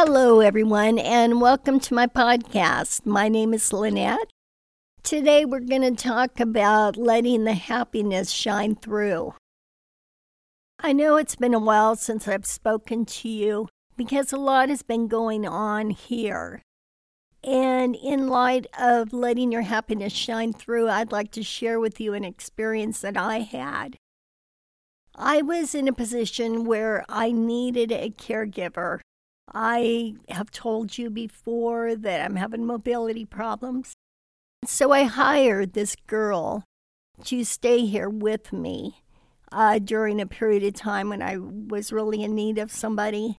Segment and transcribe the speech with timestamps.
[0.00, 3.04] Hello, everyone, and welcome to my podcast.
[3.04, 4.30] My name is Lynette.
[5.02, 9.34] Today, we're going to talk about letting the happiness shine through.
[10.78, 13.66] I know it's been a while since I've spoken to you
[13.96, 16.62] because a lot has been going on here.
[17.42, 22.14] And in light of letting your happiness shine through, I'd like to share with you
[22.14, 23.96] an experience that I had.
[25.16, 29.00] I was in a position where I needed a caregiver.
[29.54, 33.94] I have told you before that I'm having mobility problems.
[34.64, 36.64] So I hired this girl
[37.24, 39.02] to stay here with me
[39.50, 43.36] uh, during a period of time when I was really in need of somebody.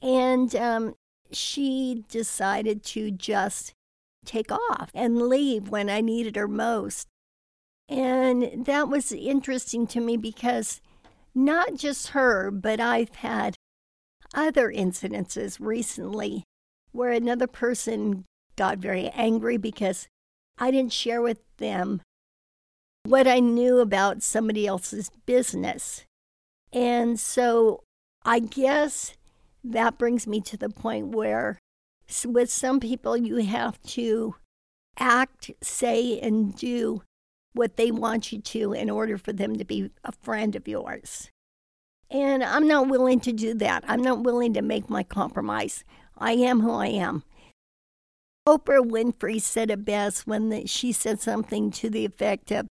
[0.00, 0.94] And um,
[1.30, 3.72] she decided to just
[4.24, 7.08] take off and leave when I needed her most.
[7.88, 10.80] And that was interesting to me because
[11.34, 13.54] not just her, but I've had
[14.34, 16.44] other incidences recently
[16.92, 18.24] where another person
[18.56, 20.08] got very angry because
[20.58, 22.02] I didn't share with them
[23.04, 26.04] what I knew about somebody else's business.
[26.72, 27.82] And so
[28.24, 29.14] I guess
[29.64, 31.58] that brings me to the point where
[32.24, 34.36] with some people you have to
[34.98, 37.02] act, say, and do
[37.54, 41.30] what they want you to in order for them to be a friend of yours.
[42.12, 43.84] And I'm not willing to do that.
[43.88, 45.82] I'm not willing to make my compromise.
[46.18, 47.24] I am who I am.
[48.46, 52.66] Oprah Winfrey said it best when the, she said something to the effect of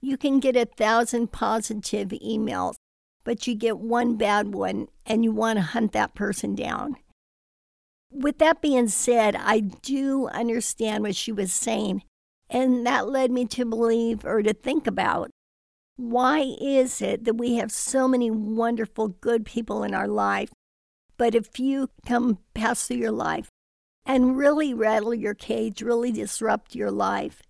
[0.00, 2.76] You can get a thousand positive emails,
[3.22, 6.96] but you get one bad one and you want to hunt that person down.
[8.10, 12.02] With that being said, I do understand what she was saying,
[12.48, 15.30] and that led me to believe or to think about
[16.00, 20.50] why is it that we have so many wonderful, good people in our life,
[21.18, 23.48] but a few come pass through your life
[24.06, 27.42] and really rattle your cage, really disrupt your life?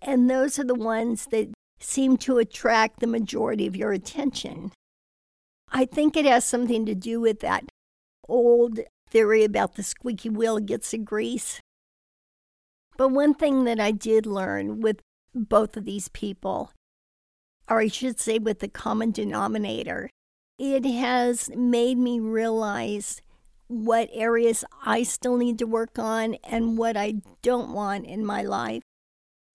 [0.00, 4.72] And those are the ones that seem to attract the majority of your attention.
[5.70, 7.64] I think it has something to do with that
[8.26, 8.80] old
[9.10, 11.60] theory about the squeaky wheel gets the grease.
[12.96, 15.00] But one thing that I did learn with
[15.34, 16.72] both of these people,
[17.72, 20.10] or I should say with the common denominator,
[20.58, 23.22] it has made me realize
[23.66, 28.42] what areas I still need to work on and what I don't want in my
[28.42, 28.82] life.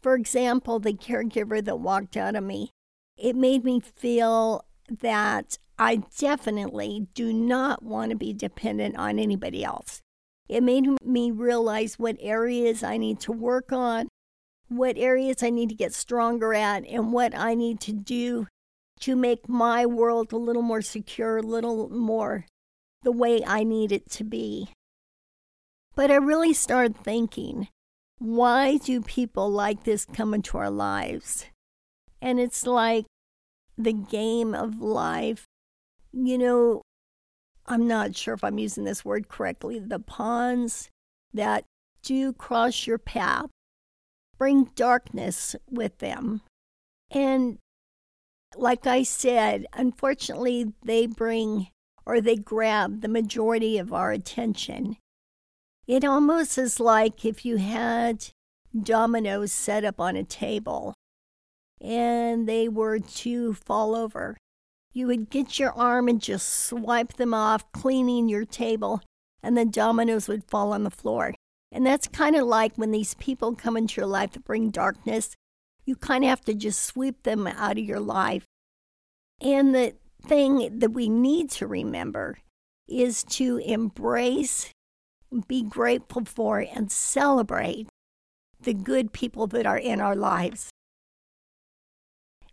[0.01, 2.71] For example, the caregiver that walked out of me,
[3.17, 9.63] it made me feel that I definitely do not want to be dependent on anybody
[9.63, 10.01] else.
[10.49, 14.07] It made me realize what areas I need to work on,
[14.69, 18.47] what areas I need to get stronger at, and what I need to do
[19.01, 22.45] to make my world a little more secure, a little more
[23.03, 24.69] the way I need it to be.
[25.95, 27.69] But I really started thinking,
[28.19, 31.45] why do people like this come into our lives?
[32.21, 33.05] And it's like
[33.77, 35.45] the game of life.
[36.11, 36.81] You know,
[37.65, 39.79] I'm not sure if I'm using this word correctly.
[39.79, 40.89] The pawns
[41.33, 41.63] that
[42.01, 43.49] do cross your path
[44.37, 46.41] bring darkness with them.
[47.11, 47.57] And
[48.55, 51.67] like I said, unfortunately, they bring
[52.05, 54.97] or they grab the majority of our attention.
[55.85, 58.29] It almost is like if you had
[58.77, 60.93] dominoes set up on a table
[61.81, 64.37] and they were to fall over.
[64.93, 69.01] You would get your arm and just swipe them off, cleaning your table,
[69.43, 71.35] and the dominoes would fall on the floor.
[71.71, 75.35] And that's kind of like when these people come into your life that bring darkness,
[75.85, 78.45] you kind of have to just sweep them out of your life.
[79.41, 79.95] And the
[80.25, 82.39] thing that we need to remember
[82.87, 84.71] is to embrace,
[85.47, 87.87] be grateful for, and celebrate
[88.59, 90.69] the good people that are in our lives.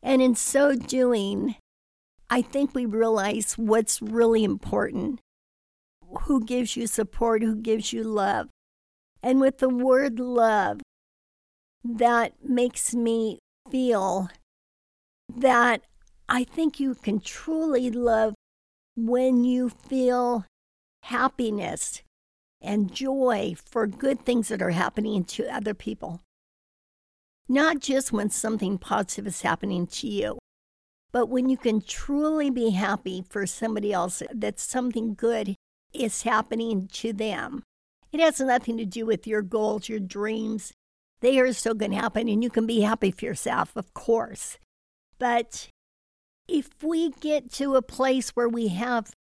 [0.02, 1.56] And in so doing,
[2.28, 5.20] I think we realize what's really important
[6.22, 8.48] who gives you support, who gives you love.
[9.24, 10.82] And with the word love,
[11.82, 13.38] that makes me
[13.70, 14.28] feel
[15.34, 15.80] that
[16.28, 18.34] I think you can truly love
[18.96, 20.44] when you feel
[21.04, 22.02] happiness
[22.60, 26.20] and joy for good things that are happening to other people.
[27.48, 30.38] Not just when something positive is happening to you,
[31.12, 35.54] but when you can truly be happy for somebody else that something good
[35.94, 37.62] is happening to them.
[38.14, 40.72] It has nothing to do with your goals, your dreams.
[41.18, 44.56] They are still going to happen, and you can be happy for yourself, of course.
[45.18, 45.66] But
[46.46, 49.16] if we get to a place where we have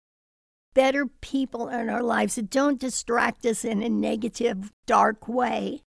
[0.73, 5.83] better people in our lives that don't distract us in a negative, dark way,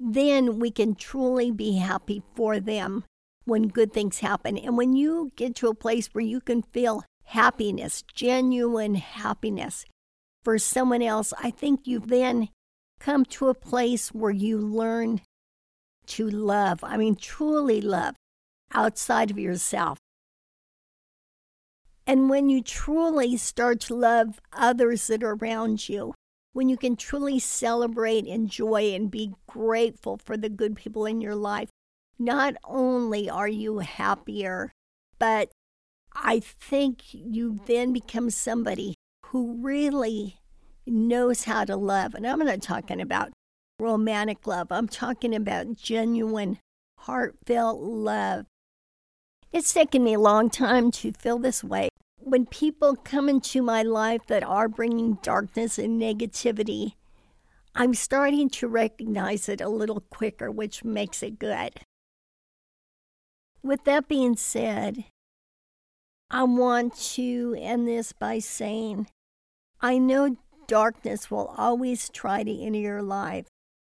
[0.00, 3.04] then we can truly be happy for them
[3.44, 4.58] when good things happen.
[4.58, 9.84] And when you get to a place where you can feel happiness, genuine happiness
[10.44, 12.50] for someone else, I think you then
[13.00, 15.22] come to a place where you learn
[16.06, 16.84] to love.
[16.84, 18.14] I mean, truly love
[18.72, 19.98] outside of yourself.
[22.06, 26.14] And when you truly start to love others that are around you,
[26.52, 31.34] when you can truly celebrate, enjoy, and be grateful for the good people in your
[31.34, 31.70] life,
[32.18, 34.70] not only are you happier,
[35.18, 35.50] but
[36.14, 38.94] I think you then become somebody
[39.30, 40.38] who really
[40.86, 42.14] knows how to love.
[42.14, 43.32] And I'm not talking about
[43.80, 46.58] romantic love, I'm talking about genuine,
[46.98, 48.46] heartfelt love.
[49.52, 51.88] It's taken me a long time to feel this way.
[52.18, 56.94] When people come into my life that are bringing darkness and negativity,
[57.74, 61.80] I'm starting to recognize it a little quicker, which makes it good.
[63.62, 65.04] With that being said,
[66.34, 69.06] I want to end this by saying
[69.80, 70.36] I know
[70.66, 73.46] darkness will always try to enter your life,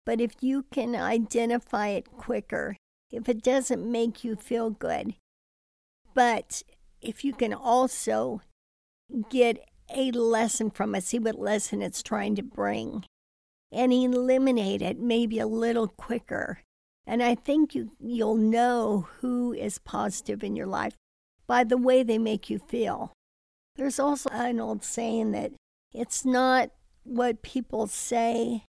[0.06, 2.76] but if you can identify it quicker,
[3.10, 5.16] if it doesn't make you feel good,
[6.14, 6.62] but
[7.02, 8.42] if you can also
[9.30, 13.06] get a lesson from it, see what lesson it's trying to bring,
[13.72, 16.60] and eliminate it maybe a little quicker.
[17.08, 20.98] And I think you, you'll know who is positive in your life
[21.47, 23.13] by the way they make you feel.
[23.75, 25.51] There's also an old saying that
[25.94, 26.71] it's not
[27.03, 28.63] what people say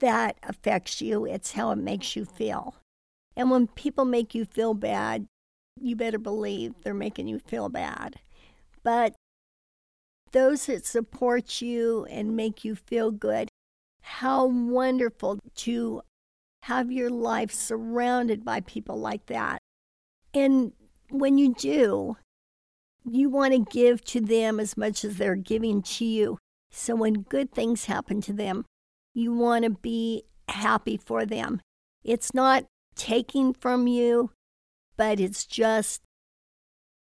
[0.00, 2.76] that affects you, it's how it makes you feel.
[3.36, 5.26] And when people make you feel bad,
[5.80, 8.16] you better believe they're making you feel bad.
[8.82, 9.14] But
[10.32, 13.48] those that support you and make you feel good,
[14.02, 16.02] how wonderful to
[16.64, 19.58] have your life surrounded by people like that.
[20.34, 20.72] And
[21.10, 22.16] when you do,
[23.04, 26.38] you want to give to them as much as they're giving to you.
[26.70, 28.64] So when good things happen to them,
[29.14, 31.60] you want to be happy for them.
[32.04, 32.64] It's not
[32.94, 34.30] taking from you,
[34.96, 36.02] but it's just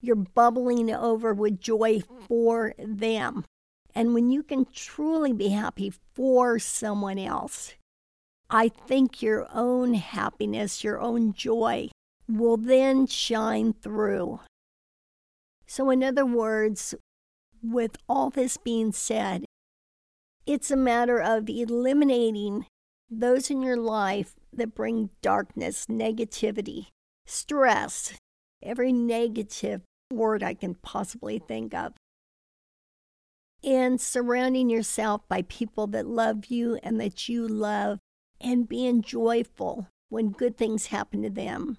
[0.01, 3.45] you're bubbling over with joy for them.
[3.93, 7.73] And when you can truly be happy for someone else,
[8.49, 11.89] I think your own happiness, your own joy
[12.29, 14.39] will then shine through.
[15.65, 16.95] So, in other words,
[17.61, 19.45] with all this being said,
[20.45, 22.65] it's a matter of eliminating
[23.09, 26.87] those in your life that bring darkness, negativity,
[27.25, 28.13] stress,
[28.63, 29.81] every negative
[30.11, 31.93] word I can possibly think of.
[33.63, 37.99] And surrounding yourself by people that love you and that you love,
[38.39, 41.77] and being joyful when good things happen to them,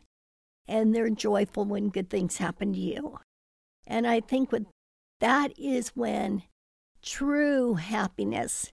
[0.70, 3.18] and they're joyful when good things happen to you.
[3.86, 4.66] And I think with
[5.18, 6.44] that is when
[7.02, 8.70] true happiness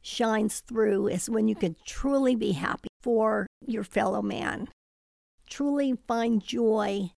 [0.00, 4.68] shines through is when you can truly be happy for your fellow man.
[5.48, 7.10] Truly find joy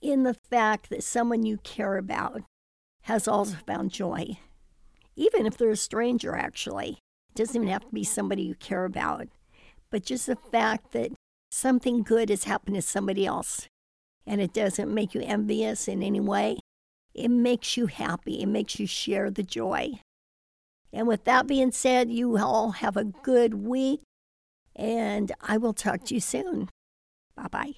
[0.00, 2.42] in the fact that someone you care about
[3.02, 4.38] has also found joy.
[5.14, 6.98] Even if they're a stranger, actually.
[7.30, 9.28] It doesn't even have to be somebody you care about.
[9.90, 11.12] But just the fact that
[11.52, 13.68] something good has happened to somebody else
[14.26, 16.58] and it doesn't make you envious in any way,
[17.14, 18.40] it makes you happy.
[18.40, 20.00] It makes you share the joy.
[20.92, 24.00] And with that being said, you all have a good week,
[24.76, 26.68] and I will talk to you soon.
[27.34, 27.72] Bye bye.